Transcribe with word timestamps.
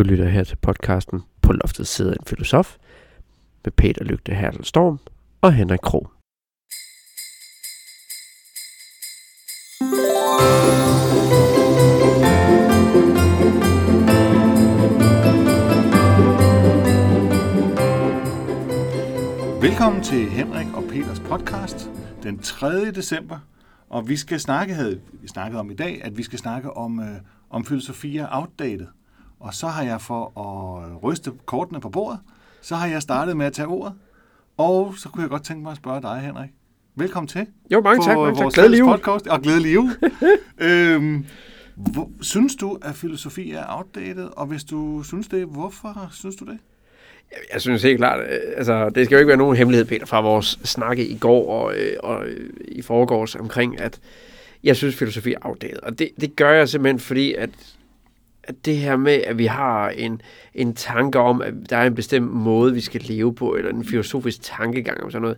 Du 0.00 0.04
lytter 0.04 0.28
her 0.28 0.44
til 0.44 0.56
podcasten 0.56 1.22
På 1.42 1.52
loftet 1.52 1.86
sidder 1.86 2.12
en 2.12 2.26
filosof 2.26 2.76
med 3.64 3.72
Peter 3.72 4.04
Lygte 4.04 4.34
Hertel 4.34 4.64
Storm 4.64 4.98
og 5.40 5.52
Henrik 5.52 5.78
Krog. 5.82 6.10
Velkommen 19.62 20.02
til 20.02 20.28
Henrik 20.28 20.66
og 20.74 20.82
Peters 20.88 21.20
podcast 21.20 21.90
den 22.22 22.38
3. 22.38 22.90
december. 22.90 23.38
Og 23.88 24.08
vi 24.08 24.16
skal 24.16 24.40
snakke, 24.40 24.74
havde 24.74 25.00
vi 25.12 25.28
snakket 25.28 25.60
om 25.60 25.70
i 25.70 25.74
dag, 25.74 26.04
at 26.04 26.16
vi 26.16 26.22
skal 26.22 26.38
snakke 26.38 26.72
om, 26.76 27.00
øh, 27.00 27.20
om 27.50 27.64
filosofi 27.64 28.16
er 28.16 28.28
outdated. 28.30 28.86
Og 29.40 29.54
så 29.54 29.66
har 29.66 29.82
jeg 29.82 30.00
for 30.00 30.40
at 30.40 31.02
ryste 31.02 31.32
kortene 31.46 31.80
på 31.80 31.88
bordet, 31.88 32.18
så 32.60 32.74
har 32.74 32.86
jeg 32.86 33.02
startet 33.02 33.36
med 33.36 33.46
at 33.46 33.52
tage 33.52 33.68
ordet. 33.68 33.94
Og 34.56 34.94
så 34.96 35.08
kunne 35.08 35.22
jeg 35.22 35.30
godt 35.30 35.44
tænke 35.44 35.62
mig 35.62 35.70
at 35.70 35.76
spørge 35.76 36.02
dig, 36.02 36.20
Henrik. 36.20 36.50
Velkommen 36.94 37.28
til. 37.28 37.46
Jo, 37.72 37.80
mange 37.80 38.04
tak. 38.04 38.16
Mange 38.16 38.34
tak. 38.34 38.42
vores 38.42 38.54
Glædelig 38.54 38.76
fælles 38.76 38.88
jul. 38.88 38.98
podcast. 38.98 39.26
Og 39.26 39.40
glædelig 39.40 39.74
jul. 39.74 39.90
øhm, 40.68 41.26
hvor, 41.74 42.10
synes 42.20 42.56
du, 42.56 42.78
at 42.82 42.94
filosofi 42.94 43.52
er 43.52 43.64
outdated? 43.68 44.28
Og 44.36 44.46
hvis 44.46 44.64
du 44.64 45.02
synes 45.02 45.28
det, 45.28 45.46
hvorfor 45.46 46.08
synes 46.12 46.36
du 46.36 46.44
det? 46.44 46.58
Jeg 47.52 47.60
synes 47.60 47.82
helt 47.82 47.98
klart, 47.98 48.20
øh, 48.20 48.38
altså 48.56 48.88
det 48.88 49.06
skal 49.06 49.16
jo 49.16 49.18
ikke 49.18 49.28
være 49.28 49.36
nogen 49.36 49.56
hemmelighed, 49.56 49.86
Peter, 49.86 50.06
fra 50.06 50.20
vores 50.20 50.58
snakke 50.64 51.06
i 51.06 51.18
går 51.18 51.50
og, 51.50 51.74
øh, 51.74 51.92
og 52.02 52.26
øh, 52.26 52.50
i 52.68 52.82
forgårs 52.82 53.34
omkring, 53.34 53.80
at 53.80 54.00
jeg 54.64 54.76
synes, 54.76 54.96
filosofi 54.96 55.32
er 55.32 55.38
outdated. 55.40 55.82
Og 55.82 55.98
det, 55.98 56.10
det 56.20 56.36
gør 56.36 56.50
jeg 56.50 56.68
simpelthen, 56.68 57.00
fordi 57.00 57.34
at 57.34 57.50
det 58.64 58.76
her 58.76 58.96
med, 58.96 59.12
at 59.12 59.38
vi 59.38 59.46
har 59.46 59.88
en, 59.88 60.20
en 60.54 60.74
tanke 60.74 61.18
om, 61.18 61.42
at 61.42 61.54
der 61.70 61.76
er 61.76 61.86
en 61.86 61.94
bestemt 61.94 62.32
måde, 62.32 62.74
vi 62.74 62.80
skal 62.80 63.00
leve 63.00 63.34
på, 63.34 63.54
eller 63.54 63.70
en 63.70 63.84
filosofisk 63.84 64.42
tankegang 64.42 65.02
om 65.02 65.10
sådan 65.10 65.22
noget, 65.22 65.36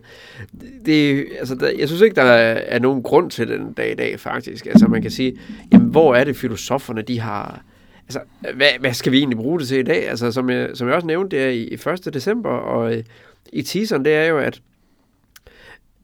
det, 0.85 1.27
altså, 1.39 1.55
der, 1.55 1.71
jeg 1.77 1.87
synes 1.87 2.01
ikke, 2.01 2.15
der 2.15 2.23
er, 2.23 2.61
er 2.65 2.79
nogen 2.79 3.03
grund 3.03 3.31
til 3.31 3.47
den 3.47 3.73
dag 3.73 3.91
i 3.91 3.95
dag, 3.95 4.19
faktisk. 4.19 4.65
Altså 4.65 4.87
man 4.87 5.01
kan 5.01 5.11
sige, 5.11 5.37
jamen, 5.73 5.89
hvor 5.89 6.15
er 6.15 6.23
det 6.23 6.35
filosoferne, 6.35 7.01
de 7.01 7.19
har 7.19 7.63
altså, 8.03 8.19
hvad, 8.55 8.67
hvad 8.79 8.93
skal 8.93 9.11
vi 9.11 9.17
egentlig 9.17 9.37
bruge 9.37 9.59
det 9.59 9.67
til 9.67 9.77
i 9.79 9.83
dag? 9.83 10.09
Altså, 10.09 10.31
som 10.31 10.49
jeg, 10.49 10.69
som 10.73 10.87
jeg 10.87 10.95
også 10.95 11.07
nævnte, 11.07 11.37
det 11.37 11.45
er 11.45 11.49
i, 11.49 11.63
i 11.63 11.73
1. 11.73 12.13
december, 12.13 12.49
og 12.49 12.95
øh, 12.95 13.03
i 13.53 13.61
teaseren, 13.61 14.05
det 14.05 14.13
er 14.13 14.25
jo, 14.25 14.37
at, 14.37 14.61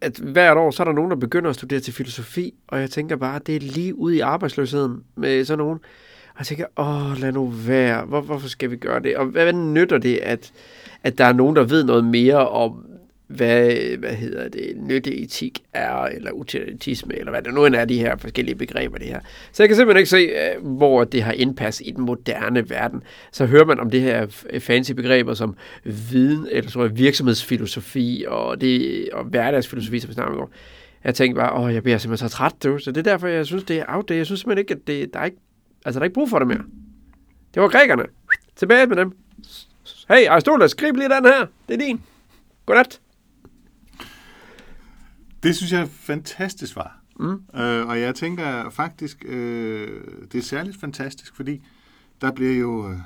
at 0.02 0.18
hvert 0.18 0.58
år, 0.58 0.72
så 0.72 0.84
er 0.84 0.86
der 0.86 0.94
nogen, 0.94 1.12
der 1.12 1.18
begynder 1.18 1.50
at 1.50 1.56
studere 1.56 1.80
til 1.80 1.94
filosofi, 1.94 2.54
og 2.68 2.80
jeg 2.80 2.90
tænker 2.90 3.16
bare, 3.16 3.40
det 3.48 3.56
er 3.56 3.60
lige 3.60 3.96
ude 3.96 4.16
i 4.16 4.20
arbejdsløsheden 4.20 5.04
med 5.16 5.46
sådan 5.46 5.58
nogen. 5.58 5.80
Og 6.40 6.42
jeg 6.42 6.48
tænker, 6.48 6.66
åh, 6.78 7.22
lad 7.22 7.32
nu 7.32 7.46
være, 7.46 8.06
Hvor, 8.06 8.22
hvorfor 8.22 8.48
skal 8.48 8.72
vi 8.72 8.76
gøre 8.76 9.00
det? 9.00 9.18
Og 9.18 9.26
hvad, 9.26 9.44
hvad 9.44 9.54
nytter 9.54 9.98
det, 9.98 10.18
at, 10.18 10.52
at 11.04 11.18
der 11.18 11.26
er 11.26 11.34
nogen, 11.34 11.56
der 11.56 11.64
ved 11.64 11.84
noget 11.84 12.06
mere 12.06 12.50
om, 12.50 12.86
hvad, 13.28 13.98
hvad 13.98 14.14
hedder 14.14 14.50
det, 14.50 14.74
nytteetik 14.78 15.60
er, 15.74 16.04
eller 16.04 16.32
utilitisme, 16.32 17.20
eller 17.20 17.32
hvad 17.32 17.42
det 17.42 17.54
nu 17.54 17.66
end 17.66 17.76
er, 17.76 17.86
de 17.86 18.00
her 18.00 18.18
forskellige 18.18 18.56
begreber, 18.56 18.98
det 18.98 19.08
her. 19.08 19.20
Så 19.52 19.64
jeg 19.64 19.70
kan 19.70 19.76
simpelthen 19.76 20.00
ikke 20.00 20.10
se, 20.10 20.18
øh, 20.18 20.66
hvor 20.78 21.04
det 21.04 21.24
har 21.24 21.32
indpas 21.32 21.82
i 21.86 21.92
den 21.92 22.06
moderne 22.06 22.70
verden. 22.70 23.04
Så 23.32 23.46
hører 23.46 23.66
man 23.66 23.80
om 23.80 23.90
det 23.90 24.02
her 24.02 24.28
øh, 24.50 24.60
fancy 24.60 24.92
begreber 24.92 25.34
som 25.34 25.56
viden, 25.84 26.48
eller 26.52 26.70
så 26.70 26.88
virksomhedsfilosofi, 26.88 28.26
og, 28.28 28.62
det, 28.62 29.10
og 29.14 29.24
hverdagsfilosofi, 29.24 30.00
som 30.00 30.10
vi 30.10 30.14
snakker 30.14 30.42
om. 30.42 30.50
Jeg 31.04 31.16
tænkte 31.16 31.40
bare, 31.40 31.54
åh, 31.54 31.74
jeg 31.74 31.84
bliver 31.84 31.98
simpelthen 31.98 32.30
så 32.30 32.36
træt, 32.36 32.54
du. 32.64 32.78
Så 32.78 32.92
det 32.92 33.08
er 33.08 33.12
derfor, 33.12 33.28
jeg 33.28 33.46
synes, 33.46 33.64
det 33.64 33.80
er 33.80 33.86
outdated. 33.88 34.18
Jeg 34.18 34.26
synes 34.26 34.40
simpelthen 34.40 34.62
ikke, 34.62 34.74
at 34.74 34.88
det, 34.88 35.14
der 35.14 35.20
er 35.20 35.26
ikke, 35.26 35.38
altså, 35.86 36.00
der 36.00 36.04
er 36.04 36.06
ikke 36.06 36.14
brug 36.14 36.30
for 36.30 36.40
det 36.40 36.48
mere. 36.48 36.64
Det 37.54 37.62
var 37.62 37.68
grækerne. 37.68 38.04
Tilbage 38.56 38.88
med 38.88 38.98
dem. 38.98 39.18
Hey, 40.10 40.28
Aristoteles, 40.28 40.76
grib 40.76 40.96
lige 40.96 41.10
den 41.10 41.26
her. 41.26 41.46
Det 41.68 41.74
er 41.74 41.78
din. 41.78 42.02
Godnat. 42.66 43.02
Det 45.44 45.56
synes 45.56 45.72
jeg 45.72 45.80
er 45.80 45.84
et 45.84 45.90
fantastisk 45.90 46.74
svar. 46.74 47.00
Mm. 47.20 47.44
Øh, 47.56 47.88
og 47.88 48.02
jeg 48.02 48.16
tænker 48.16 48.70
faktisk, 48.70 49.26
øh, 49.28 50.02
det 50.32 50.38
er 50.38 50.42
særligt 50.42 50.80
fantastisk, 50.80 51.36
fordi 51.36 51.62
der 52.22 52.32
bliver 52.32 52.60
jo, 52.60 52.90
øh, 52.90 52.98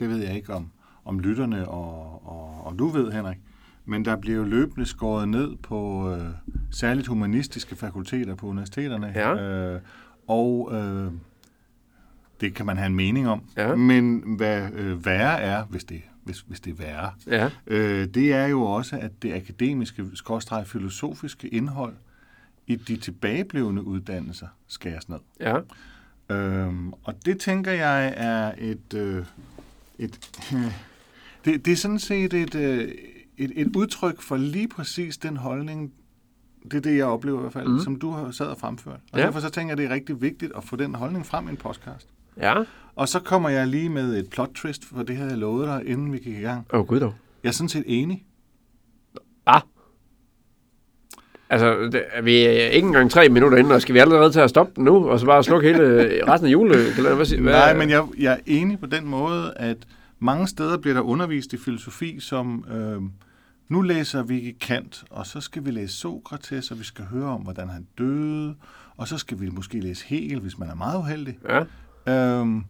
det 0.00 0.08
ved 0.08 0.16
jeg 0.16 0.36
ikke 0.36 0.52
om, 0.52 0.70
om 1.04 1.20
lytterne 1.20 1.68
og, 1.68 2.26
og 2.26 2.66
om 2.66 2.78
du 2.78 2.88
ved, 2.88 3.12
Henrik, 3.12 3.38
men 3.84 4.04
der 4.04 4.16
bliver 4.16 4.38
jo 4.38 4.44
løbende 4.44 4.86
skåret 4.86 5.28
ned 5.28 5.56
på 5.56 6.10
øh, 6.12 6.26
særligt 6.70 7.06
humanistiske 7.06 7.76
fakulteter 7.76 8.34
på 8.34 8.46
universiteterne. 8.46 9.12
Ja. 9.14 9.34
Øh, 9.34 9.80
og 10.26 10.70
øh, 10.72 11.12
det 12.44 12.54
kan 12.54 12.66
man 12.66 12.76
have 12.76 12.86
en 12.86 12.94
mening 12.94 13.28
om. 13.28 13.42
Ja. 13.56 13.74
Men 13.74 14.18
hvad 14.36 14.70
øh, 14.72 15.06
værre 15.06 15.40
er, 15.40 15.64
hvis 15.64 15.84
det, 15.84 16.02
hvis, 16.24 16.40
hvis 16.40 16.60
det 16.60 16.70
er 16.70 16.74
værre, 16.74 17.10
Ja. 17.26 17.50
øh, 17.66 18.08
det 18.08 18.32
er 18.32 18.46
jo 18.46 18.62
også, 18.62 18.96
at 18.98 19.10
det 19.22 19.32
akademiske, 19.34 20.04
skråstreg 20.14 20.66
filosofiske 20.66 21.48
indhold 21.48 21.94
i 22.66 22.76
de 22.76 22.96
tilbageblevende 22.96 23.82
uddannelser 23.84 24.46
skæres 24.66 25.08
ned. 25.08 25.18
Ja. 25.40 25.56
Øhm, 26.30 26.92
og 26.92 27.14
det 27.26 27.40
tænker 27.40 27.72
jeg 27.72 28.14
er 28.16 28.52
et... 28.58 28.94
Øh, 28.94 29.24
et 29.98 30.30
det, 31.44 31.64
det 31.64 31.72
er 31.72 31.76
sådan 31.76 31.98
set 31.98 32.34
et, 32.34 32.54
øh, 32.54 32.88
et, 33.38 33.52
et 33.56 33.76
udtryk 33.76 34.20
for 34.22 34.36
lige 34.36 34.68
præcis 34.68 35.16
den 35.16 35.36
holdning, 35.36 35.92
det 36.64 36.74
er 36.74 36.80
det, 36.80 36.96
jeg 36.96 37.06
oplever 37.06 37.38
i 37.38 37.40
hvert 37.40 37.52
fald, 37.52 37.68
mm. 37.68 37.80
som 37.80 37.96
du 37.96 38.10
har 38.10 38.30
sad 38.30 38.46
og 38.46 38.58
fremført. 38.58 39.00
Og 39.12 39.18
Ja. 39.18 39.24
derfor 39.24 39.40
så 39.40 39.48
tænker 39.50 39.70
jeg, 39.70 39.78
det 39.78 39.84
er 39.86 39.90
rigtig 39.90 40.20
vigtigt 40.22 40.52
at 40.56 40.64
få 40.64 40.76
den 40.76 40.94
holdning 40.94 41.26
frem 41.26 41.46
i 41.48 41.50
en 41.50 41.56
podcast. 41.56 42.08
Ja. 42.40 42.54
Og 42.96 43.08
så 43.08 43.20
kommer 43.20 43.48
jeg 43.48 43.66
lige 43.66 43.88
med 43.88 44.16
et 44.16 44.30
plot 44.30 44.50
twist, 44.54 44.84
for 44.84 45.02
det 45.02 45.16
havde 45.16 45.30
jeg 45.30 45.38
lovet 45.38 45.66
dig, 45.66 45.82
inden 45.86 46.12
vi 46.12 46.18
gik 46.18 46.38
i 46.38 46.40
gang. 46.40 46.66
Åh, 46.72 46.80
oh, 46.80 46.86
gud 46.86 47.00
dog. 47.00 47.14
Jeg 47.42 47.48
er 47.48 47.52
sådan 47.52 47.68
set 47.68 47.84
enig. 47.86 48.24
Ah. 49.46 49.60
Altså, 51.50 51.88
det, 51.92 52.02
er 52.12 52.22
vi 52.22 52.44
er 52.44 52.68
ikke 52.68 52.86
engang 52.86 53.10
tre 53.10 53.28
minutter 53.28 53.58
inden, 53.58 53.72
og 53.72 53.82
skal 53.82 53.94
vi 53.94 53.98
allerede 53.98 54.32
til 54.32 54.40
at 54.40 54.50
stoppe 54.50 54.72
den 54.76 54.84
nu, 54.84 55.08
og 55.08 55.20
så 55.20 55.26
bare 55.26 55.44
slukke 55.44 55.68
hele 55.68 55.84
resten 56.28 56.46
af 56.46 56.52
julekalenderen? 56.52 57.16
Hvad, 57.16 57.36
hvad, 57.38 57.52
Nej, 57.52 57.74
men 57.74 57.90
jeg, 57.90 58.04
jeg 58.18 58.32
er 58.32 58.38
enig 58.46 58.80
på 58.80 58.86
den 58.86 59.06
måde, 59.06 59.52
at 59.56 59.76
mange 60.18 60.48
steder 60.48 60.76
bliver 60.76 60.94
der 60.94 61.00
undervist 61.00 61.52
i 61.52 61.56
filosofi, 61.56 62.20
som 62.20 62.64
øh, 62.74 63.02
nu 63.68 63.82
læser 63.82 64.22
vi 64.22 64.56
Kant, 64.60 65.04
og 65.10 65.26
så 65.26 65.40
skal 65.40 65.64
vi 65.64 65.70
læse 65.70 65.96
Sokrates, 65.96 66.70
og 66.70 66.78
vi 66.78 66.84
skal 66.84 67.04
høre 67.04 67.28
om, 67.28 67.40
hvordan 67.40 67.68
han 67.68 67.86
døde, 67.98 68.54
og 68.96 69.08
så 69.08 69.18
skal 69.18 69.40
vi 69.40 69.48
måske 69.48 69.80
læse 69.80 70.04
Hegel, 70.06 70.40
hvis 70.40 70.58
man 70.58 70.70
er 70.70 70.74
meget 70.74 70.98
uheldig. 70.98 71.38
Ja. 71.48 71.62
Øhm, 72.06 72.64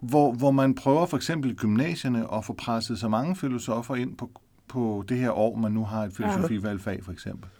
hvor, 0.00 0.32
hvor 0.32 0.50
man 0.50 0.74
prøver 0.74 1.06
for 1.06 1.16
eksempel 1.16 1.50
i 1.50 1.54
gymnasierne 1.54 2.34
at 2.34 2.44
få 2.44 2.52
presset 2.52 2.98
så 2.98 3.08
mange 3.08 3.36
filosofer 3.36 3.94
ind 3.94 4.16
på, 4.16 4.30
på 4.68 5.04
det 5.08 5.18
her 5.18 5.30
år, 5.30 5.56
man 5.56 5.72
nu 5.72 5.84
har 5.84 6.04
et 6.04 6.12
filosofivalgfag 6.16 7.04
for 7.04 7.12
eksempel. 7.12 7.50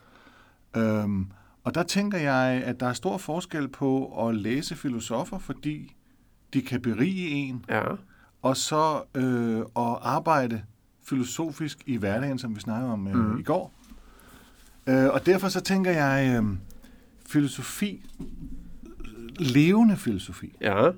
Øhm, 0.77 1.27
og 1.65 1.75
der 1.75 1.83
tænker 1.83 2.19
jeg, 2.19 2.63
at 2.65 2.81
der 2.81 2.87
er 2.87 2.93
stor 2.93 3.17
forskel 3.17 3.69
på 3.69 4.07
at 4.29 4.35
læse 4.35 4.77
filosofer, 4.77 5.39
fordi 5.39 5.97
de 6.55 6.63
kan 6.63 6.83
berige 6.83 7.29
en, 7.29 7.65
Ja. 7.69 7.83
og 8.43 8.57
så 8.57 9.03
øh, 9.15 9.59
at 9.59 9.99
arbejde 10.03 10.63
filosofisk 11.05 11.79
i 11.87 11.97
hverdagen, 11.97 12.39
som 12.39 12.57
vi 12.57 12.61
snakkede 12.61 12.93
om 12.93 13.09
øh, 13.09 13.15
mm. 13.17 13.39
i 13.39 13.43
går. 13.43 13.73
Øh, 14.87 15.07
og 15.09 15.27
derfor 15.27 15.49
så 15.49 15.61
tænker 15.61 15.91
jeg, 15.91 16.37
øh, 16.43 16.45
filosofi, 17.29 18.05
levende 19.41 19.97
filosofi, 19.97 20.57
Ja. 20.61 20.91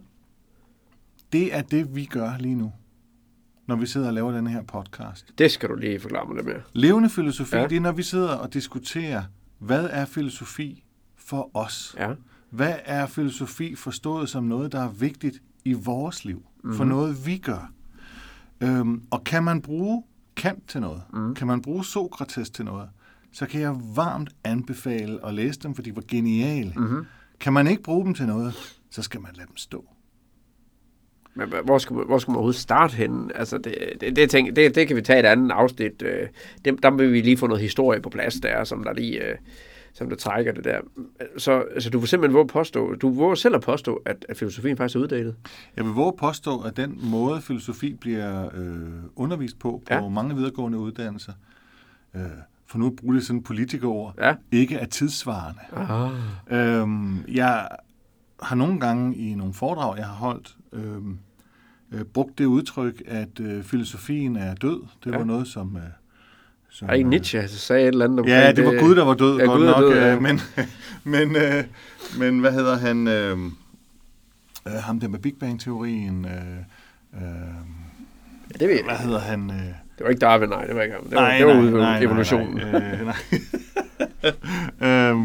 det 1.33 1.55
er 1.55 1.63
det, 1.63 1.95
vi 1.97 2.05
gør 2.05 2.37
lige 2.39 2.55
nu, 2.55 2.73
når 3.67 3.77
vi 3.77 3.87
sidder 3.87 4.07
og 4.09 4.15
laver 4.15 4.33
den 4.33 4.47
her 4.47 4.63
podcast. 4.63 5.33
Det 5.39 5.51
skal 5.51 5.69
du 5.69 5.75
lige 5.75 6.01
forklare 6.01 6.27
mig 6.27 6.35
lidt 6.37 6.47
mere. 6.47 6.61
Levende 6.73 7.09
filosofi, 7.11 7.57
Ja. 7.57 7.67
det 7.67 7.77
er, 7.77 7.81
når 7.81 7.93
vi 7.93 8.03
sidder 8.03 8.35
og 8.35 8.55
diskuterer, 8.55 9.23
hvad 9.59 9.89
er 9.91 10.05
filosofi 10.05 10.85
for 11.17 11.51
os? 11.57 11.95
Ja. 11.99 12.13
Hvad 12.51 12.75
er 12.85 13.07
filosofi 13.07 13.75
forstået 13.75 14.29
som 14.29 14.45
noget, 14.45 14.73
der 14.73 14.81
er 14.81 14.89
vigtigt 14.89 15.43
i 15.65 15.73
vores 15.73 16.25
liv? 16.25 16.37
Mm-hmm. 16.37 16.77
For 16.77 16.85
Mhm. 16.85 16.93
noget, 16.95 17.27
vi 17.27 17.37
gør? 17.39 17.73
Øhm, 18.61 19.03
og 19.11 19.25
kan 19.25 19.45
man 19.45 19.63
bruge 19.63 20.03
Kant 20.37 20.69
til 20.69 20.81
noget? 20.81 21.03
Mm. 21.13 21.35
Kan 21.35 21.47
man 21.47 21.63
bruge 21.63 21.85
Sokrates 21.85 22.51
til 22.51 22.65
noget? 22.65 22.89
Så 23.33 23.47
kan 23.47 23.61
jeg 23.61 23.77
varmt 23.95 24.31
anbefale 24.45 25.27
at 25.27 25.35
læse 25.35 25.61
dem, 25.61 25.75
for 25.75 25.83
de 25.83 25.97
var 25.97 26.03
geniale. 26.09 26.73
Mm. 26.77 26.83
Mm-hmm. 26.83 27.07
Kan 27.41 27.53
man 27.53 27.67
ikke 27.67 27.83
bruge 27.83 28.05
dem 28.05 28.15
til 28.15 28.27
noget, 28.27 28.79
så 28.91 29.03
skal 29.03 29.21
man 29.21 29.31
lade 29.35 29.47
dem 29.49 29.57
stå. 29.57 29.85
Men 31.35 31.53
hvor 31.65 31.79
skal, 31.79 31.97
man- 31.97 32.07
hvor 32.07 32.19
skal 32.19 32.31
man 32.31 32.37
overhovedet 32.37 32.61
starte 32.61 32.95
henne? 32.97 33.37
Altså, 33.37 33.59
det, 33.59 33.75
det, 34.01 34.17
det, 34.17 34.31
tænker, 34.31 34.53
det, 34.55 34.75
det 34.75 34.87
kan 34.87 34.97
vi 34.97 35.03
tage 35.03 35.21
et 35.21 35.27
andet 35.27 35.51
afsnit. 35.51 36.03
øh, 36.03 36.29
Det, 36.65 36.83
der 36.83 36.91
vil 36.91 37.13
vi 37.13 37.21
lige 37.21 37.37
få 37.37 37.47
noget 37.47 37.63
historie 37.63 38.01
på 38.01 38.11
plads 38.11 38.35
der, 38.35 38.65
som 38.65 38.85
der 38.85 38.93
lige... 38.93 39.25
øh, 39.31 39.37
som 39.93 40.09
der 40.09 40.17
trækker 40.17 40.53
det 40.53 40.65
der. 40.65 40.81
Så 41.37 41.65
altså, 41.75 41.91
du 41.91 41.99
vil 41.99 42.09
simpelthen 42.09 42.35
våge 42.35 42.47
påstå, 42.47 42.95
du 42.95 43.11
våger 43.11 43.35
selv 43.35 43.55
at 43.55 43.61
påstå, 43.61 43.95
at, 44.05 44.27
at 44.29 44.37
filosofien 44.37 44.77
faktisk 44.77 44.97
er 44.97 45.01
uddatet. 45.01 45.37
Jeg 45.77 45.85
vil 45.85 45.93
våge 45.93 46.13
påstå, 46.19 46.61
at 46.61 46.77
den 46.77 46.99
måde, 47.03 47.41
filosofi 47.41 47.95
bliver 47.95 48.57
øh, 48.57 48.89
undervist 49.17 49.59
på, 49.59 49.83
på 49.89 49.95
ja. 49.95 50.09
mange 50.09 50.35
videregående 50.37 50.79
uddannelser, 50.79 51.33
øh, 52.15 52.23
for 52.69 52.79
nu 52.79 52.87
at 52.87 52.97
bruge 52.97 53.15
det 53.15 53.27
sådan 53.27 53.43
politikerord, 53.43 54.15
Ja. 54.19 54.35
ikke 54.53 54.77
er 54.77 54.87
tidsvarende. 54.87 55.61
Ah. 55.77 56.11
Øhm, 56.81 57.25
jeg 57.29 57.69
har 58.43 58.57
nogle 58.57 58.81
gange 58.81 59.17
i 59.17 59.35
nogle 59.35 59.55
foredrag, 59.55 59.97
jeg 59.99 60.07
har 60.07 60.15
holdt, 60.15 60.57
øhm, 60.73 61.19
øh, 61.93 62.05
brugte 62.05 62.35
det 62.39 62.45
udtryk, 62.45 63.03
at 63.07 63.41
øh, 63.41 63.63
filosofien 63.65 64.37
er 64.37 64.55
død. 64.55 64.83
Det 65.05 65.11
Ja. 65.13 65.17
var 65.17 65.25
noget, 65.25 65.49
som... 65.49 65.77
Øh, 65.77 65.83
som 66.71 66.91
ikke 66.93 67.05
øh, 67.05 67.11
Nietzsche, 67.11 67.41
der 67.43 67.47
sagde 67.47 67.83
et 67.83 67.89
eller 67.89 68.05
andet 68.05 68.19
omkring 68.19 68.37
Ja, 68.39 68.53
det 68.53 68.65
var 68.65 68.81
Gud, 68.81 68.95
der 68.97 69.05
var 69.05 69.15
død, 69.15 69.39
Ja, 69.39 69.45
godt 69.45 69.59
Gud 69.59 69.67
nok. 69.67 69.83
død, 69.83 69.91
øh, 69.93 69.97
ja. 70.03 70.21
Men, 70.21 70.41
men, 71.13 71.37
øh, 71.37 71.65
men 72.19 72.39
hvad 72.39 72.53
hedder 72.53 72.77
han? 72.79 73.07
Øh, 73.09 73.39
øh, 74.67 74.73
ham 74.73 75.01
der 75.01 75.09
med 75.09 75.19
Big 75.19 75.35
Bang-teorien. 75.41 76.25
Øh, 76.25 77.23
øh, 77.23 77.23
Ja, 78.53 78.59
det 78.61 78.69
ved 78.69 78.77
jeg 78.77 78.85
hvad 78.85 78.97
hedder 78.97 79.19
han? 79.21 79.51
Øh, 79.51 79.57
Det 79.57 80.05
var 80.05 80.09
ikke 80.09 80.21
Darwin, 80.21 80.49
nej, 80.49 80.65
det 80.65 80.77
var 80.77 80.83
ikke 80.83 80.95
ham. 80.95 81.05
Det 81.05 81.15
var, 81.17 81.31
det 81.37 81.47
var 81.47 81.55
ude 81.61 82.05
evolutionen. 82.05 82.55
Nej, 82.57 82.71
nej. 82.71 82.99
Øh, 83.01 83.07
nej. 83.07 83.17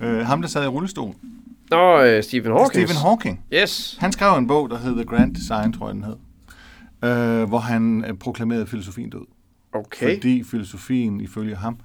øh, 0.00 0.16
øh, 0.18 0.26
ham, 0.26 0.40
der 0.42 0.48
sad 0.48 0.64
i 0.64 0.66
rullestol. 0.66 1.14
Nå, 1.70 2.00
øh, 2.02 2.22
Stephen 2.22 2.52
Hawking. 2.52 2.88
Stephen 2.88 2.96
Hawking. 3.02 3.44
Yes. 3.52 3.96
Han 4.00 4.12
skrev 4.12 4.38
en 4.38 4.46
bog, 4.46 4.70
der 4.70 4.78
hed 4.78 4.94
The 4.94 5.04
Grand 5.04 5.34
Design, 5.34 5.72
tror 5.72 5.86
jeg, 5.88 5.94
den 5.94 6.04
hed. 6.04 6.16
Øh, 7.10 7.48
hvor 7.48 7.58
han 7.58 8.04
øh, 8.08 8.14
proklamerede 8.14 8.66
filosofien 8.66 9.10
død. 9.10 9.26
Okay. 9.72 10.16
Fordi 10.16 10.44
filosofien, 10.44 11.20
ifølge 11.20 11.56
ham, 11.56 11.78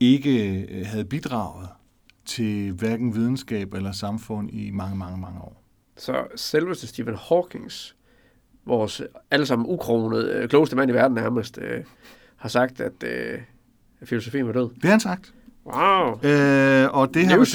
ikke 0.00 0.58
øh, 0.70 0.86
havde 0.86 1.04
bidraget 1.04 1.68
til 2.24 2.72
hverken 2.72 3.14
videnskab 3.14 3.74
eller 3.74 3.92
samfund 3.92 4.50
i 4.50 4.70
mange, 4.70 4.96
mange, 4.96 5.18
mange 5.18 5.40
år. 5.40 5.62
Så 5.96 6.14
selveste 6.36 6.86
Stephen 6.86 7.16
Hawkings, 7.28 7.96
vores 8.66 9.02
allesammen 9.30 9.66
ukronede, 9.70 10.32
øh, 10.32 10.48
klogeste 10.48 10.76
mand 10.76 10.90
i 10.90 10.94
verden 10.94 11.14
nærmest, 11.14 11.58
øh, 11.62 11.84
har 12.36 12.48
sagt, 12.48 12.80
at 12.80 13.04
øh, 13.04 13.38
filosofien 14.04 14.46
var 14.46 14.52
død. 14.52 14.70
Det 14.74 14.84
har 14.84 14.90
han 14.90 15.00
sagt. 15.00 15.34
Wow. 15.66 16.30
Øh, 16.30 16.88
og 16.92 17.14
det 17.14 17.26
har, 17.26 17.46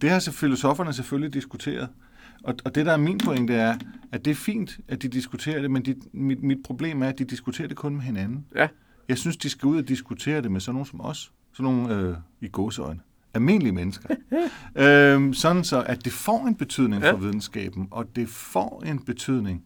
det 0.00 0.10
har 0.10 0.28
filosoferne 0.32 0.92
selvfølgelig 0.92 1.34
diskuteret. 1.34 1.88
Og, 2.44 2.54
og 2.64 2.74
det, 2.74 2.86
der 2.86 2.92
er 2.92 2.96
min 2.96 3.18
pointe, 3.18 3.54
er, 3.54 3.74
at 4.12 4.24
det 4.24 4.30
er 4.30 4.34
fint, 4.34 4.78
at 4.88 5.02
de 5.02 5.08
diskuterer 5.08 5.60
det, 5.60 5.70
men 5.70 5.82
de, 5.84 5.94
mit, 6.12 6.42
mit 6.42 6.58
problem 6.64 7.02
er, 7.02 7.08
at 7.08 7.18
de 7.18 7.24
diskuterer 7.24 7.68
det 7.68 7.76
kun 7.76 7.94
med 7.94 8.02
hinanden. 8.02 8.46
Ja. 8.54 8.68
Jeg 9.08 9.18
synes, 9.18 9.36
de 9.36 9.50
skal 9.50 9.66
ud 9.66 9.78
og 9.78 9.88
diskutere 9.88 10.42
det 10.42 10.50
med 10.50 10.60
sådan 10.60 10.74
nogen 10.74 10.86
som 10.86 11.00
os. 11.00 11.32
Sådan 11.52 11.72
nogle, 11.74 11.94
øh, 11.94 12.14
i 12.40 12.48
gåseøjne, 12.48 13.00
almindelige 13.34 13.72
mennesker. 13.72 14.08
øhm, 14.76 15.34
sådan 15.34 15.64
så, 15.64 15.82
at 15.82 16.04
det 16.04 16.12
får 16.12 16.46
en 16.46 16.54
betydning 16.54 17.02
Ja. 17.02 17.12
for 17.12 17.16
videnskaben, 17.16 17.88
og 17.90 18.16
det 18.16 18.28
får 18.28 18.82
en 18.86 18.98
betydning 18.98 19.64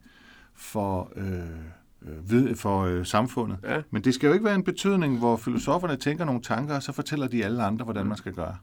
for, 0.63 1.11
øh, 1.15 1.39
øh, 2.01 2.29
vid- 2.31 2.55
for 2.55 2.81
øh, 2.81 3.05
samfundet. 3.05 3.57
Ja. 3.63 3.81
Men 3.91 4.03
det 4.03 4.13
skal 4.13 4.27
jo 4.27 4.33
ikke 4.33 4.45
være 4.45 4.55
en 4.55 4.63
betydning, 4.63 5.17
hvor 5.19 5.37
filosoferne 5.37 5.95
tænker 5.95 6.25
nogle 6.25 6.41
tanker, 6.41 6.75
og 6.75 6.83
så 6.83 6.91
fortæller 6.91 7.27
de 7.27 7.45
alle 7.45 7.63
andre, 7.63 7.83
hvordan 7.83 8.05
man 8.05 8.17
skal 8.17 8.33
gøre. 8.33 8.57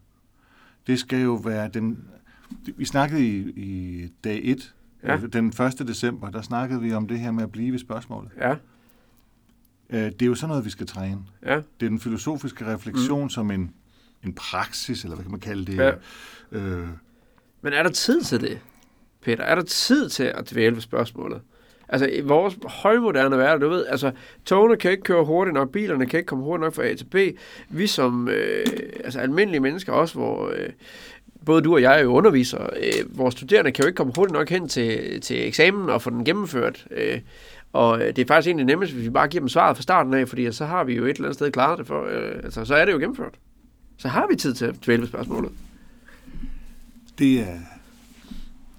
Det 0.87 0.99
skal 0.99 1.21
jo 1.23 1.35
være 1.35 1.69
den... 1.75 2.05
Vi 2.77 2.85
snakkede 2.85 3.27
i, 3.27 3.39
i 3.57 4.07
dag 4.25 4.41
1, 4.45 4.75
Ja. 5.03 5.13
ja. 5.17 5.27
den 5.27 5.47
1. 5.47 5.57
december, 5.89 6.31
der 6.31 6.43
snakkede 6.43 6.81
vi 6.81 6.93
om 6.93 7.09
det 7.09 7.19
her 7.19 7.31
med 7.31 7.43
at 7.43 7.53
blive 7.53 7.73
ved 7.73 7.79
spørgsmålet. 7.79 8.31
Ja, 8.39 8.55
Øh, 9.93 9.99
Det 10.05 10.23
er 10.23 10.27
jo 10.27 10.35
sådan 10.35 10.49
noget, 10.49 10.65
vi 10.65 10.71
skal 10.71 10.87
træne. 10.87 11.19
ja. 11.47 11.55
Det 11.57 11.87
er 11.87 11.91
den 11.91 12.01
filosofiske 12.01 12.67
refleksion 12.67 13.23
mm. 13.23 13.29
som 13.31 13.51
en, 13.51 13.71
en 14.25 14.33
praksis, 14.35 15.05
eller 15.05 15.15
hvad 15.17 15.25
kan 15.25 15.31
man 15.31 15.41
kalde 15.41 15.65
det? 15.73 15.77
Ja. 15.79 15.93
Øh, 16.53 16.89
Men 17.63 17.73
er 17.73 17.83
der 17.83 17.91
tid 17.91 18.23
til 18.23 18.41
det, 18.41 18.59
Peter? 19.23 19.45
Er 19.45 19.55
der 19.55 19.63
tid 19.63 20.09
til 20.09 20.23
at 20.23 20.51
dvæle 20.51 20.75
ved 20.75 20.83
spørgsmålet? 20.83 21.41
Altså, 21.93 22.09
i 22.09 22.21
vores 22.21 22.59
højmoderne 22.65 23.39
verden, 23.39 23.63
du 23.63 23.69
ved, 23.69 23.87
altså, 23.87 24.11
togene 24.45 24.77
kan 24.77 24.91
ikke 24.91 25.03
køre 25.03 25.25
hurtigt 25.25 25.55
nok, 25.55 25.71
bilerne 25.73 26.07
kan 26.07 26.19
ikke 26.19 26.27
komme 26.27 26.45
hurtigt 26.45 26.65
nok 26.65 26.75
fra 26.75 26.85
A 26.85 26.95
til 26.95 27.05
B. 27.05 27.17
Vi 27.69 27.87
som 27.87 28.29
øh, 28.29 28.67
altså, 29.05 29.21
almindelige 29.21 29.61
mennesker 29.61 29.93
også, 29.93 30.15
hvor 30.15 30.49
øh, 30.49 30.69
både 31.47 31.63
du 31.63 31.75
og 31.75 31.83
jeg 31.83 31.99
er 31.99 32.03
jo 32.03 32.13
undervisere, 32.13 32.69
øh, 32.77 33.19
vores 33.19 33.35
studerende 33.35 33.73
kan 33.73 33.83
jo 33.83 33.87
ikke 33.87 33.97
komme 33.97 34.13
hurtigt 34.17 34.33
nok 34.33 34.51
hen 34.51 34.69
til, 34.69 35.21
til 35.21 35.47
eksamen 35.47 35.91
og 35.91 36.03
få 36.03 36.11
den 36.11 36.25
gennemført. 36.25 36.87
Øh, 36.91 37.21
og 37.73 38.01
øh, 38.01 38.07
det 38.07 38.19
er 38.19 38.27
faktisk 38.27 38.49
egentlig 38.49 38.67
nemmest, 38.67 38.93
hvis 38.93 39.05
vi 39.05 39.11
bare 39.11 39.29
giver 39.29 39.41
dem 39.41 39.49
svaret 39.49 39.77
fra 39.77 39.83
starten 39.83 40.15
af, 40.15 40.29
fordi 40.29 40.53
så 40.53 40.67
har 40.67 40.85
vi 40.85 40.95
jo 40.95 41.05
et 41.05 41.11
eller 41.11 41.25
andet 41.25 41.35
sted 41.35 41.53
klaret 41.53 41.79
det 41.79 41.87
for, 41.87 42.05
øh, 42.05 42.41
altså, 42.45 42.65
så 42.65 42.75
er 42.75 42.85
det 42.85 42.93
jo 42.93 42.99
gennemført. 42.99 43.35
Så 43.97 44.09
har 44.09 44.27
vi 44.31 44.37
tid 44.37 44.55
til 44.55 44.65
at 44.65 44.75
dvæle 44.87 45.07
spørgsmålet. 45.07 45.53
det, 47.19 47.41
er, 47.41 47.59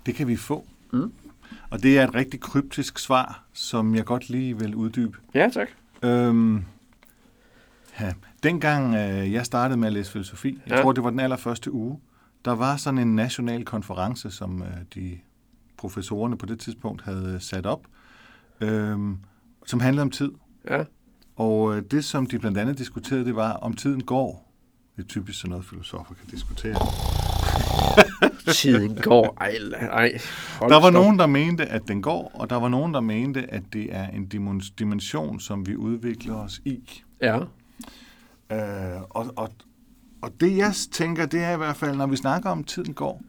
det 0.06 0.16
kan 0.16 0.28
vi 0.28 0.36
få. 0.36 0.66
Mm. 0.92 1.12
Og 1.72 1.84
det 1.84 2.00
er 2.00 2.08
et 2.08 2.16
rigtig 2.16 2.40
kryptisk 2.40 3.00
svar, 3.00 3.44
som 3.54 3.96
jeg 3.96 4.06
godt 4.06 4.30
lige 4.30 4.60
vil 4.60 4.76
uddybe. 4.76 5.18
Ja, 5.34 5.50
tak. 5.54 5.68
Øhm, 6.04 6.66
ja. 8.00 8.14
Dengang 8.44 8.96
øh, 8.96 9.34
jeg 9.34 9.46
startede 9.46 9.80
med 9.80 9.88
at 9.88 9.94
læse 9.94 10.12
filosofi, 10.12 10.60
jeg 10.68 10.76
Ja. 10.78 10.82
tror 10.82 10.92
det 10.92 11.04
var 11.04 11.10
den 11.10 11.20
allerførste 11.20 11.72
uge, 11.72 12.00
der 12.46 12.52
var 12.52 12.76
sådan 12.78 12.98
en 12.98 13.16
national 13.16 13.66
konference, 13.66 14.32
som 14.32 14.62
øh, 14.62 14.68
de 14.96 15.18
professorerne 15.78 16.38
på 16.38 16.46
det 16.46 16.60
tidspunkt 16.60 17.02
havde 17.02 17.38
sat 17.40 17.66
op, 17.66 17.82
øhm, 18.62 19.18
som 19.66 19.80
handlede 19.80 20.02
om 20.02 20.12
tid. 20.12 20.32
Ja. 20.70 20.84
Og 21.36 21.76
øh, 21.78 21.84
det, 21.92 22.06
som 22.06 22.26
de 22.26 22.40
blandt 22.40 22.58
andet 22.58 22.78
diskuterede, 22.78 23.26
det 23.26 23.36
var, 23.36 23.52
om 23.54 23.74
tiden 23.74 24.04
går. 24.04 24.52
Det 24.98 25.04
er 25.04 25.08
typisk 25.08 25.40
sådan 25.40 25.50
noget, 25.50 25.66
filosofer 25.66 26.14
kan 26.14 26.28
diskutere. 26.32 26.76
Tiden 28.53 28.95
går. 28.95 29.38
Ej, 29.42 29.56
ej. 29.92 30.12
Hold 30.59 30.69
Der 30.71 30.75
var 30.75 30.81
stop. 30.81 30.94
nogen, 30.94 31.19
der 31.19 31.27
mente, 31.27 31.65
at 31.65 31.81
den 31.88 32.01
går, 32.01 32.31
og 32.33 32.50
der 32.50 32.56
var 32.56 32.68
nogen, 32.69 32.94
der 32.94 33.00
mente, 33.00 33.51
at 33.53 33.63
det 33.74 33.95
er 33.95 34.07
en 34.07 34.27
dimens- 34.33 34.74
dimension, 34.80 35.39
som 35.39 35.68
vi 35.68 35.75
udvikler 35.75 36.36
os 36.36 36.62
i. 36.65 37.01
Ja. 37.21 37.39
Øh, 38.51 39.01
og, 39.09 39.33
og, 39.36 39.50
og 40.21 40.31
det, 40.39 40.57
jeg 40.57 40.74
tænker, 40.92 41.25
det 41.25 41.44
er 41.44 41.51
i 41.53 41.57
hvert 41.57 41.75
fald, 41.75 41.95
når 41.98 42.07
vi 42.07 42.15
snakker 42.15 42.50
om, 42.50 42.63
tiden 42.63 42.94
går, 42.94 43.21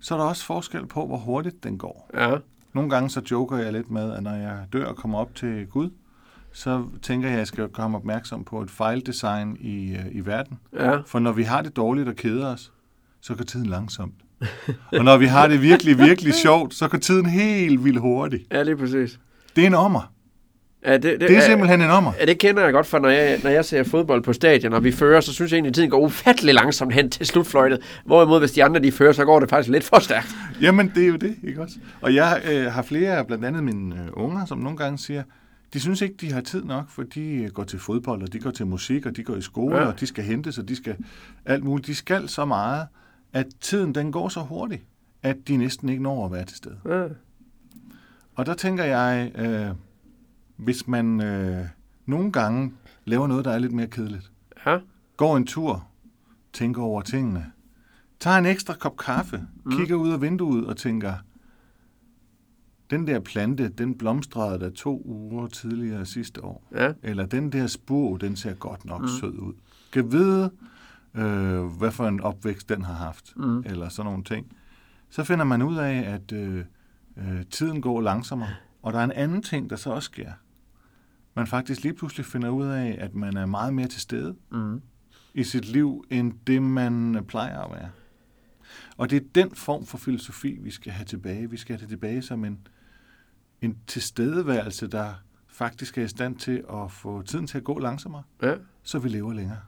så 0.00 0.14
er 0.14 0.18
der 0.18 0.24
også 0.26 0.44
forskel 0.44 0.86
på, 0.86 1.06
hvor 1.06 1.16
hurtigt 1.16 1.64
den 1.64 1.78
går. 1.78 2.10
Ja. 2.14 2.36
Nogle 2.74 2.90
gange 2.90 3.10
så 3.10 3.22
joker 3.30 3.56
jeg 3.56 3.72
lidt 3.72 3.90
med, 3.90 4.12
at 4.12 4.22
når 4.22 4.34
jeg 4.34 4.58
dør 4.72 4.84
og 4.84 4.96
kommer 4.96 5.18
op 5.18 5.34
til 5.34 5.66
Gud, 5.66 5.90
så 6.52 6.84
tænker 7.02 7.28
jeg, 7.28 7.34
at 7.34 7.38
jeg 7.38 7.46
skal 7.46 7.68
komme 7.68 7.98
opmærksom 7.98 8.44
på 8.44 8.62
et 8.62 8.70
fejldesign 8.70 9.56
i, 9.60 9.90
øh, 9.92 10.06
i 10.12 10.20
verden. 10.26 10.58
Ja. 10.72 10.98
For 11.06 11.18
når 11.18 11.32
vi 11.32 11.42
har 11.42 11.62
det 11.62 11.76
dårligt 11.76 12.08
og 12.08 12.16
keder 12.16 12.46
os, 12.46 12.72
så 13.20 13.34
går 13.34 13.44
tiden 13.44 13.66
langsomt. 13.66 14.14
og 14.98 15.04
når 15.04 15.16
vi 15.16 15.26
har 15.26 15.46
det 15.48 15.62
virkelig, 15.62 15.98
virkelig 15.98 16.34
sjovt, 16.34 16.74
så 16.74 16.88
går 16.88 16.98
tiden 16.98 17.26
helt 17.26 17.84
vildt 17.84 18.00
hurtigt. 18.00 18.42
Ja, 18.52 18.62
lige 18.62 18.76
præcis. 18.76 19.18
Det 19.56 19.62
er 19.62 19.66
en 19.66 19.74
ommer. 19.74 20.12
Ja, 20.86 20.92
det, 20.94 21.02
det, 21.02 21.20
Det 21.20 21.36
er 21.36 21.40
simpelthen 21.40 21.80
en 21.82 21.90
ommer. 21.90 22.12
Ja, 22.20 22.24
det 22.24 22.38
kender 22.38 22.62
jeg 22.64 22.72
godt 22.72 22.86
fra, 22.86 22.98
når 22.98 23.08
jeg, 23.08 23.40
når 23.42 23.50
jeg 23.50 23.64
ser 23.64 23.82
fodbold 23.84 24.22
på 24.22 24.32
stadion, 24.32 24.72
og 24.72 24.84
vi 24.84 24.92
fører, 24.92 25.20
så 25.20 25.32
synes 25.32 25.52
jeg 25.52 25.56
egentlig, 25.56 25.68
at 25.70 25.74
tiden 25.74 25.90
går 25.90 26.00
ufattelig 26.00 26.54
langsomt 26.54 26.92
hen 26.94 27.10
til 27.10 27.26
slutfløjtet. 27.26 27.78
Hvorimod, 28.04 28.38
hvis 28.38 28.52
de 28.52 28.64
andre 28.64 28.80
de 28.80 28.92
fører, 28.92 29.12
så 29.12 29.24
går 29.24 29.40
det 29.40 29.50
faktisk 29.50 29.70
lidt 29.72 29.84
for 29.84 29.98
stærkt. 29.98 30.28
Jamen, 30.62 30.92
det 30.94 31.02
er 31.04 31.08
jo 31.08 31.16
det, 31.16 31.34
ikke 31.44 31.62
også? 31.62 31.76
Og 32.00 32.14
jeg 32.14 32.40
øh, 32.52 32.64
har 32.66 32.82
flere, 32.82 33.24
blandt 33.24 33.44
andet 33.44 33.64
mine 33.64 33.94
øh, 33.94 34.08
unger, 34.12 34.44
som 34.44 34.58
nogle 34.58 34.78
gange 34.78 34.98
siger, 34.98 35.22
de 35.74 35.80
synes 35.80 36.00
ikke, 36.00 36.14
de 36.20 36.32
har 36.32 36.40
tid 36.40 36.64
nok, 36.64 36.84
for 36.90 37.02
de 37.02 37.32
øh, 37.32 37.50
går 37.50 37.64
til 37.64 37.78
fodbold, 37.78 38.22
og 38.22 38.32
de 38.32 38.38
går 38.38 38.50
til 38.50 38.66
musik, 38.66 39.06
og 39.06 39.16
de 39.16 39.22
går 39.22 39.36
i 39.36 39.42
skole, 39.42 39.76
Ja. 39.76 39.82
ja. 39.82 39.88
og 39.88 40.00
de 40.00 40.06
skal 40.06 40.24
hentes, 40.24 40.58
og 40.58 40.68
de 40.68 40.76
skal 40.76 40.96
alt 41.46 41.64
muligt. 41.64 41.86
De 41.86 41.94
skal 41.94 42.28
så 42.28 42.44
meget, 42.44 42.86
at 43.32 43.46
tiden 43.60 43.94
den 43.94 44.12
går 44.12 44.28
så 44.28 44.40
hurtigt, 44.40 44.84
at 45.22 45.36
de 45.48 45.56
næsten 45.56 45.88
ikke 45.88 46.02
når 46.02 46.26
at 46.26 46.32
være 46.32 46.44
til 46.44 46.56
stede. 46.56 46.78
Ja. 46.84 47.06
Og 48.34 48.46
der 48.46 48.54
tænker 48.54 48.84
jeg, 48.84 49.32
øh, 49.34 49.74
hvis 50.56 50.88
man 50.88 51.20
øh, 51.20 51.66
nogle 52.06 52.32
gange 52.32 52.72
laver 53.04 53.26
noget, 53.26 53.44
der 53.44 53.50
er 53.50 53.58
lidt 53.58 53.72
mere 53.72 53.86
kedeligt, 53.86 54.32
ja. 54.66 54.78
går 55.16 55.36
en 55.36 55.46
tur, 55.46 55.86
tænker 56.52 56.82
over 56.82 57.02
tingene, 57.02 57.46
tager 58.20 58.38
en 58.38 58.46
ekstra 58.46 58.74
kop 58.74 58.96
kaffe, 58.96 59.46
mm. 59.64 59.72
kigger 59.72 59.96
ud 59.96 60.12
af 60.12 60.20
vinduet 60.20 60.66
og 60.66 60.76
tænker, 60.76 61.14
den 62.90 63.06
der 63.06 63.20
plante, 63.20 63.68
den 63.68 63.98
blomstrede 63.98 64.60
der 64.60 64.70
to 64.70 65.02
uger 65.04 65.46
tidligere 65.46 66.06
sidste 66.06 66.44
år. 66.44 66.62
ja. 66.74 66.92
Eller 67.02 67.26
den 67.26 67.52
der 67.52 67.66
spur, 67.66 68.16
den 68.16 68.36
ser 68.36 68.54
godt 68.54 68.84
nok 68.84 69.00
mm. 69.00 69.08
sød 69.20 69.38
ud. 69.38 69.52
Kan 69.92 70.12
vide, 70.12 70.50
øh, 71.14 71.64
hvad 71.64 71.90
for 71.90 72.08
en 72.08 72.20
opvækst 72.20 72.68
den 72.68 72.84
har 72.84 72.94
haft. 72.94 73.32
Mm. 73.36 73.58
Eller 73.66 73.88
sådan 73.88 74.10
nogle 74.10 74.24
ting. 74.24 74.56
Så 75.10 75.24
finder 75.24 75.44
man 75.44 75.62
ud 75.62 75.76
af, 75.76 75.96
at 76.14 76.32
øh, 76.32 76.64
øh, 77.16 77.44
tiden 77.50 77.82
går 77.82 78.00
langsommere. 78.00 78.54
Og 78.82 78.92
der 78.92 78.98
er 78.98 79.04
en 79.04 79.12
anden 79.12 79.42
ting, 79.42 79.70
der 79.70 79.76
så 79.76 79.90
også 79.90 80.06
sker. 80.06 80.32
Man 81.34 81.46
faktisk 81.46 81.82
lige 81.82 81.94
pludselig 81.94 82.26
finder 82.26 82.48
ud 82.48 82.66
af, 82.66 82.96
at 83.00 83.14
man 83.14 83.36
er 83.36 83.46
meget 83.46 83.74
mere 83.74 83.88
til 83.88 84.00
stede 84.00 84.36
Mm. 84.50 84.82
i 85.34 85.44
sit 85.44 85.64
liv, 85.64 86.04
end 86.10 86.32
det 86.46 86.62
man 86.62 87.24
plejer 87.28 87.60
at 87.60 87.70
være. 87.70 87.90
Og 88.96 89.10
det 89.10 89.16
er 89.16 89.26
den 89.34 89.50
form 89.54 89.86
for 89.86 89.98
filosofi, 89.98 90.58
vi 90.60 90.70
skal 90.70 90.92
have 90.92 91.04
tilbage. 91.04 91.50
Vi 91.50 91.56
skal 91.56 91.74
have 91.76 91.80
det 91.80 91.88
tilbage 91.88 92.22
som 92.22 92.44
en, 92.44 92.66
en 93.60 93.78
tilstedeværelse, 93.86 94.86
der 94.86 95.12
faktisk 95.48 95.98
er 95.98 96.02
i 96.02 96.08
stand 96.08 96.36
til 96.36 96.64
at 96.72 96.92
få 96.92 97.22
tiden 97.22 97.46
til 97.46 97.58
at 97.58 97.64
gå 97.64 97.78
langsommere, 97.78 98.22
ja. 98.42 98.54
så 98.82 98.98
vi 98.98 99.08
lever 99.08 99.32
længere. 99.32 99.60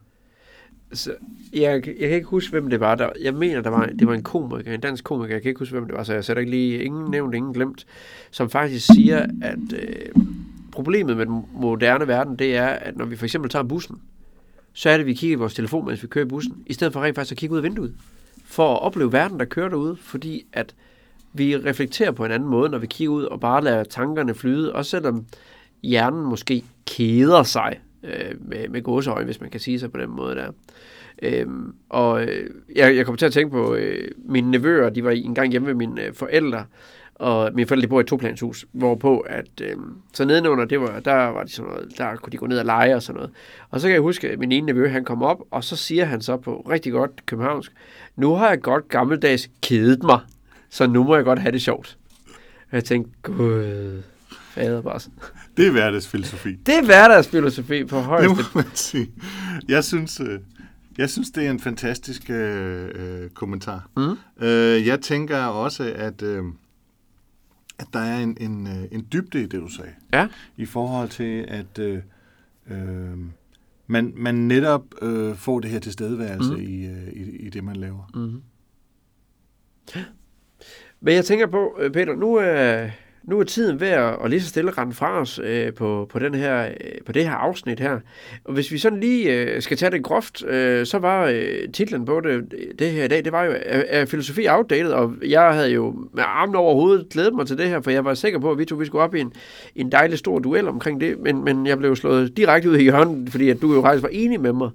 Så, 0.92 1.14
jeg, 1.52 1.87
jeg 1.87 2.08
kan 2.08 2.11
ikke 2.11 2.26
huske, 2.26 2.50
hvem 2.50 2.70
det 2.70 2.80
var. 2.80 2.94
Der, 2.94 3.08
jeg 3.22 3.34
mener, 3.34 3.61
der 3.61 3.70
var, 3.70 3.87
det 3.87 4.06
var 4.06 4.14
en 4.14 4.22
komiker, 4.22 4.75
en 4.75 4.80
dansk 4.80 5.04
komiker. 5.04 5.34
Jeg 5.34 5.42
kan 5.42 5.49
ikke 5.49 5.58
huske, 5.58 5.72
hvem 5.72 5.87
det 5.87 5.96
var, 5.96 6.02
så 6.02 6.14
jeg 6.14 6.25
sætter 6.25 6.40
ikke 6.40 6.50
lige 6.50 6.84
ingen 6.84 7.11
nævnt, 7.11 7.34
ingen 7.34 7.52
glemt, 7.52 7.87
som 8.30 8.50
faktisk 8.50 8.87
siger, 8.87 9.26
at 9.42 9.72
øh, 9.72 10.25
problemet 10.72 11.16
med 11.16 11.26
den 11.26 11.44
moderne 11.54 12.08
verden, 12.08 12.37
det 12.37 12.56
er, 12.56 12.66
at 12.66 12.96
når 12.96 13.04
vi 13.04 13.16
for 13.16 13.25
eksempel 13.25 13.50
tager 13.50 13.62
bussen, 13.62 14.00
så 14.72 14.90
er 14.90 14.92
det, 14.92 15.00
at 15.00 15.06
vi 15.06 15.14
kigger 15.14 15.37
i 15.37 15.38
vores 15.38 15.54
telefon, 15.54 15.87
mens 15.87 16.02
vi 16.02 16.08
kører 16.08 16.25
i 16.25 16.28
bussen, 16.28 16.62
i 16.66 16.72
stedet 16.72 16.92
for 16.92 17.02
rent 17.02 17.14
faktisk 17.14 17.32
at 17.32 17.38
kigge 17.38 17.52
ud 17.52 17.58
af 17.58 17.64
vinduet, 17.64 17.94
for 18.44 18.75
at 18.75 18.82
opleve 18.82 19.12
verden, 19.12 19.38
der 19.38 19.44
kører 19.44 19.68
derude, 19.68 19.96
fordi 19.96 20.46
at 20.52 20.75
vi 21.32 21.56
reflekterer 21.56 22.11
på 22.11 22.25
en 22.25 22.30
anden 22.32 22.49
måde, 22.49 22.70
når 22.70 22.78
vi 22.78 22.87
kigger 22.87 23.14
ud 23.14 23.25
og 23.25 23.40
bare 23.40 23.64
lader 23.64 23.84
tankerne 23.84 24.34
flyde, 24.34 24.72
også 24.72 24.90
selvom 24.90 25.26
hjernen 25.82 26.25
måske 26.25 26.64
keder 26.87 27.42
sig 27.42 27.80
øh, 28.02 28.49
med, 28.49 28.68
med 28.68 28.82
gåseøjne, 28.82 29.25
hvis 29.25 29.40
man 29.40 29.50
kan 29.50 29.61
sige 29.61 29.78
sig 29.78 29.92
på 29.92 29.99
den 29.99 30.11
måde 30.11 30.35
der. 30.37 30.50
Øhm, 31.23 31.75
og 31.88 32.25
øh, 32.25 32.50
jeg, 32.76 32.97
jeg 32.97 33.06
kom 33.06 33.16
til 33.16 33.26
at 33.26 33.32
tænke 33.32 33.50
på 33.50 33.75
øh, 33.75 34.09
mine 34.25 34.50
nevøer, 34.50 34.90
de 34.90 35.04
var 35.04 35.11
engang 35.11 35.50
hjemme 35.50 35.68
ved 35.68 35.75
mine 35.75 36.04
øh, 36.04 36.14
forældre, 36.14 36.64
og 37.14 37.50
mine 37.54 37.66
forældre 37.66 37.87
de 37.87 37.88
bor 37.88 37.99
i 37.99 38.00
et 38.00 38.06
toplanshus, 38.06 38.66
hvorpå 38.73 39.18
at, 39.18 39.61
øh, 39.62 39.76
så 40.12 40.25
nedenunder, 40.25 40.64
det 40.64 40.80
var, 40.80 41.00
der 41.00 41.14
var 41.14 41.42
de 41.42 41.52
sådan 41.52 41.71
noget, 41.71 41.99
der 41.99 42.16
kunne 42.16 42.30
de 42.30 42.37
gå 42.37 42.47
ned 42.47 42.59
og 42.59 42.64
lege 42.64 42.94
og 42.94 43.02
sådan 43.02 43.16
noget. 43.16 43.30
Og 43.71 43.80
så 43.80 43.87
kan 43.87 43.94
jeg 43.94 44.00
huske, 44.02 44.30
at 44.30 44.38
min 44.38 44.52
ene 44.52 44.66
nevø, 44.66 44.88
han 44.88 45.04
kom 45.04 45.23
op, 45.23 45.38
og 45.50 45.64
så 45.64 45.76
siger 45.76 46.04
han 46.04 46.21
så 46.21 46.37
på 46.37 46.66
rigtig 46.71 46.92
godt 46.92 47.26
københavnsk, 47.26 47.73
nu 48.16 48.35
har 48.35 48.49
jeg 48.49 48.61
godt 48.61 48.88
gammeldags 48.88 49.50
kedet 49.62 50.02
mig, 50.02 50.21
så 50.71 50.87
nu 50.87 51.04
må 51.04 51.16
jeg 51.16 51.25
godt 51.25 51.38
have 51.38 51.52
det 51.52 51.62
sjovt. 51.62 51.99
Og 52.71 52.76
jeg 52.76 52.85
tænkte, 52.85 53.11
gud, 53.23 54.02
fader 54.54 54.82
bare. 54.82 55.00
Det 55.56 55.66
er 55.66 55.71
hverdagsfilosofi. 55.71 56.52
Det 56.66 56.75
er 56.78 56.85
hverdagsfilosofi 56.85 57.85
på 57.85 57.97
Det 57.97 58.04
højeste. 58.04 58.28
må 58.28 58.42
man 58.54 58.64
sige. 58.75 59.11
Jeg 59.68 59.85
synes, 59.85 60.21
øh, 60.21 60.40
jeg 60.99 61.11
synes 61.11 61.30
det 61.30 61.47
er 61.47 61.50
en 61.50 61.61
fantastisk 61.61 62.30
øh, 62.30 62.88
øh, 62.94 63.30
kommentar. 63.30 63.88
Mm. 63.97 64.44
Øh, 64.47 64.87
jeg 64.87 65.00
tænker 65.00 65.38
også, 65.44 65.92
at, 65.97 66.23
øh, 66.23 66.44
at 67.78 67.87
der 67.92 67.99
er 68.00 68.18
en, 68.18 68.37
en, 68.40 68.66
øh, 68.66 68.85
en 68.92 69.06
dybde 69.12 69.38
i 69.42 69.47
det, 69.47 69.61
du 69.61 69.68
sagde. 69.68 69.90
Ja. 70.12 70.28
I 70.56 70.64
forhold 70.66 71.09
til, 71.09 71.44
at 71.49 71.78
øh, 71.78 71.99
øh, 72.71 73.18
man, 73.87 74.12
man 74.16 74.35
netop 74.35 74.85
øh, 75.02 75.35
får 75.37 75.61
det 75.61 75.71
her 75.71 75.78
tilstedeværelse 75.78 76.52
Mm. 76.52 76.61
i, 76.61 76.87
øh, 76.87 77.09
i, 77.12 77.37
i 77.37 77.50
det, 77.50 77.64
man 77.64 77.76
laver. 77.76 78.11
Mm. 78.14 78.42
Men 81.00 81.14
jeg 81.14 81.25
tænker 81.25 81.47
på, 81.47 81.76
øh, 81.80 81.90
Peter, 81.92 82.14
nu 82.16 82.35
er, 82.35 82.90
nu 83.25 83.41
er 83.41 83.45
tiden 83.45 83.81
ved 83.81 83.88
at, 83.88 84.17
at 84.25 84.31
lige 84.31 84.41
så 84.41 84.49
stille 84.49 84.71
rende 84.71 84.93
fra 84.93 85.21
os 85.21 85.41
øh, 85.45 85.73
på, 85.75 86.07
på, 86.11 86.19
den 86.19 86.35
her, 86.35 86.64
øh, 86.64 87.05
på 87.07 87.12
det 87.12 87.25
her 87.25 87.33
afsnit 87.33 87.81
her. 87.81 87.99
Og 88.45 88.55
hvis 88.55 88.73
vi 88.73 88.79
sådan 88.79 89.00
lige 89.00 89.35
øh, 89.35 89.62
skal 89.62 89.76
tage 89.76 89.91
det 89.91 90.02
groft, 90.02 90.45
øh, 90.45 90.87
så 90.87 90.99
var 90.99 91.26
øh, 91.26 91.69
titlen 91.73 92.05
på 92.05 92.21
det, 92.21 92.55
det 92.79 92.91
her 92.91 93.05
i 93.05 93.09
dag, 93.09 93.25
det 93.25 93.33
var 93.33 93.45
jo, 93.45 93.52
er, 93.52 93.83
er 93.88 94.05
filosofi 94.05 94.49
outdated? 94.49 94.91
Og 94.91 95.12
jeg 95.26 95.55
havde 95.55 95.71
jo 95.71 95.95
med 96.12 96.25
armen 96.26 96.55
over 96.55 96.75
hovedet 96.75 97.09
glædet 97.11 97.35
mig 97.35 97.47
til 97.47 97.59
det 97.59 97.69
her, 97.69 97.81
for 97.81 97.91
jeg 97.91 98.05
var 98.05 98.14
sikker 98.14 98.38
på, 98.38 98.50
at 98.50 98.59
vi 98.59 98.64
to 98.64 98.76
vi 98.76 98.87
skulle 98.87 99.05
op 99.05 99.14
i 99.14 99.21
en, 99.21 99.33
en 99.76 99.93
dejlig 99.93 100.19
stor 100.19 100.38
duel 100.38 100.69
omkring 100.69 101.00
det, 101.00 101.19
men, 101.19 101.45
men 101.45 101.67
jeg 101.67 101.79
blev 101.79 101.97
slået 101.97 102.37
direkte 102.37 102.71
ud 102.71 102.76
i 102.76 102.83
hjørnet, 102.83 103.31
fordi 103.31 103.50
at 103.50 103.62
du 103.62 103.75
jo 103.75 103.83
faktisk 103.83 104.02
var 104.02 104.09
enig 104.12 104.41
med 104.41 104.52
mig. 104.52 104.71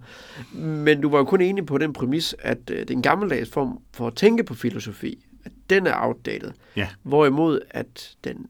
Men 0.54 1.02
du 1.02 1.10
var 1.10 1.18
jo 1.18 1.24
kun 1.24 1.42
enig 1.42 1.66
på 1.66 1.78
den 1.78 1.94
præmis, 1.94 2.36
at 2.40 2.58
øh, 2.72 2.88
den 2.88 3.02
gammeldags 3.02 3.50
form 3.50 3.80
for 3.94 4.08
at 4.08 4.14
tænke 4.14 4.44
på 4.44 4.54
filosofi, 4.54 5.27
at 5.48 5.70
den 5.70 5.88
er 5.88 5.94
outdated. 5.98 6.52
Ja. 6.76 6.88
Hvorimod 7.04 7.60
at 7.70 8.16
den 8.24 8.48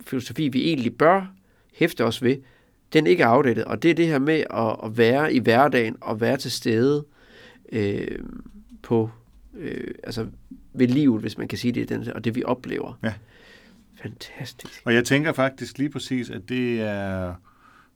filosofi, 0.00 0.48
vi 0.48 0.68
egentlig 0.68 0.96
bør 0.96 1.32
hæfte 1.74 2.04
os 2.04 2.22
ved, 2.22 2.36
den 2.92 3.06
ikke 3.06 3.22
er 3.22 3.28
outdated. 3.28 3.64
Og 3.64 3.82
det 3.82 3.90
er 3.90 3.94
det 3.94 4.06
her 4.06 4.18
med 4.18 4.44
at, 4.50 4.76
at 4.84 4.98
være 4.98 5.34
i 5.34 5.38
hverdagen 5.38 5.96
og 6.00 6.20
være 6.20 6.36
til 6.36 6.50
stede 6.50 7.04
øh, 7.72 8.18
på, 8.82 9.10
øh, 9.54 9.94
altså 10.04 10.26
ved 10.72 10.88
livet, 10.88 11.20
hvis 11.20 11.38
man 11.38 11.48
kan 11.48 11.58
sige 11.58 11.72
det, 11.72 11.88
den, 11.88 12.12
og 12.12 12.24
det 12.24 12.34
vi 12.34 12.44
oplever. 12.44 12.98
Ja. 13.02 13.14
Fantastisk. 14.02 14.82
Og 14.84 14.94
jeg 14.94 15.04
tænker 15.04 15.32
faktisk 15.32 15.78
lige 15.78 15.90
præcis, 15.90 16.30
at 16.30 16.48
det 16.48 16.80
er, 16.80 17.34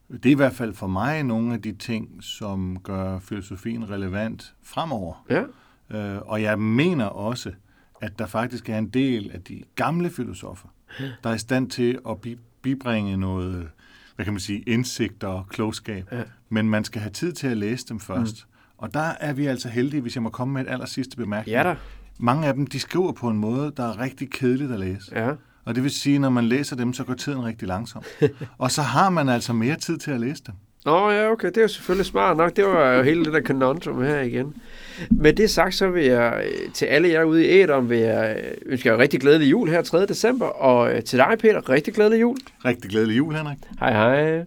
det 0.09 0.25
er 0.25 0.31
i 0.31 0.33
hvert 0.33 0.53
fald 0.53 0.73
for 0.73 0.87
mig 0.87 1.23
nogle 1.23 1.53
af 1.53 1.61
de 1.61 1.71
ting, 1.71 2.23
som 2.23 2.79
gør 2.83 3.19
filosofien 3.19 3.89
relevant 3.89 4.53
fremover. 4.63 5.25
Ja, 5.29 5.43
Øh, 5.91 6.17
og 6.21 6.41
jeg 6.41 6.59
mener 6.59 7.05
også, 7.05 7.51
at 8.03 8.19
der 8.19 8.25
faktisk 8.25 8.69
er 8.69 8.77
en 8.77 8.89
del 8.89 9.31
af 9.33 9.41
de 9.41 9.63
gamle 9.75 10.09
filosofer, 10.09 10.67
der 11.23 11.29
er 11.29 11.33
i 11.33 11.37
stand 11.37 11.69
til 11.69 11.99
at 12.09 12.21
bi- 12.21 12.37
bibringe 12.61 13.17
noget, 13.17 13.69
hvad 14.15 14.25
kan 14.25 14.33
man 14.33 14.39
sige, 14.39 14.59
indsigt 14.59 15.23
og 15.23 15.47
klogskab. 15.49 16.07
Ja. 16.11 16.23
Men 16.49 16.69
man 16.69 16.83
skal 16.83 17.01
have 17.01 17.11
tid 17.11 17.33
til 17.33 17.47
at 17.47 17.57
læse 17.57 17.85
dem 17.89 17.99
først. 17.99 18.45
Mm. 18.47 18.53
Og 18.77 18.93
der 18.93 18.99
er 19.19 19.33
vi 19.33 19.45
altså 19.45 19.69
heldige, 19.69 20.01
hvis 20.01 20.15
jeg 20.15 20.23
må 20.23 20.29
komme 20.29 20.53
med 20.53 20.61
et 20.61 20.67
aller 20.69 20.85
sidste 20.85 21.17
bemærkning. 21.17 21.55
ja 21.57 21.63
da. 21.63 21.75
Mange 22.19 22.47
af 22.47 22.53
dem, 22.53 22.67
de 22.67 22.79
skriver 22.79 23.11
på 23.11 23.29
en 23.29 23.37
måde, 23.37 23.73
der 23.77 23.83
er 23.83 23.99
rigtig 23.99 24.29
kedeligt 24.29 24.71
at 24.71 24.79
læse. 24.79 25.11
Ja. 25.15 25.31
Og 25.65 25.75
det 25.75 25.83
vil 25.83 25.91
sige, 25.91 26.19
når 26.19 26.29
man 26.29 26.45
læser 26.45 26.75
dem, 26.75 26.93
så 26.93 27.03
går 27.03 27.13
tiden 27.13 27.43
rigtig 27.45 27.67
langsomt. 27.67 28.05
og 28.57 28.71
så 28.71 28.81
har 28.81 29.09
man 29.09 29.29
altså 29.29 29.53
mere 29.53 29.75
tid 29.75 29.97
til 29.97 30.11
at 30.11 30.19
læse 30.19 30.43
dem. 30.47 30.55
Nå 30.85 31.09
ja, 31.11 31.31
okay, 31.31 31.47
det 31.47 31.57
er 31.57 31.61
jo 31.61 31.67
selvfølgelig 31.67 32.05
smart 32.05 32.37
nok. 32.37 32.55
Det 32.55 32.65
var 32.65 32.93
jo 32.93 33.03
hele 33.03 33.25
det 33.25 33.33
der 33.33 33.41
conundrum 33.41 34.03
her 34.03 34.21
igen. 34.21 34.55
Med 35.11 35.33
det 35.33 35.49
sagt, 35.49 35.75
så 35.75 35.87
vil 35.87 36.05
jeg 36.05 36.43
øh, 36.45 36.71
til 36.73 36.85
alle 36.85 37.09
jer 37.09 37.23
ude 37.23 37.45
i 37.45 37.49
æderen, 37.49 37.89
vil 37.89 37.97
jeg 37.97 38.37
øh, 38.45 38.51
ønske 38.65 38.89
jer 38.89 38.97
rigtig 38.97 39.21
glædelig 39.21 39.51
jul 39.51 39.69
her 39.69 39.81
3. 39.81 40.05
december, 40.05 40.45
og 40.45 40.93
øh, 40.93 41.03
til 41.03 41.19
dig, 41.19 41.37
Peter, 41.39 41.69
rigtig 41.69 41.93
glædelig 41.93 42.21
jul. 42.21 42.37
Rigtig 42.65 42.89
glædelig 42.89 43.17
jul, 43.17 43.35
Henrik. 43.35 43.57
Hej 43.79 43.91
hej. 43.91 44.45